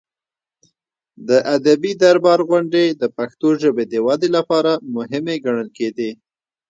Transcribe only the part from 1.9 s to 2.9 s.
دربار غونډې